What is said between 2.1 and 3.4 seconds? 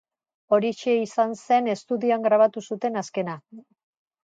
grabatu zuten azkena.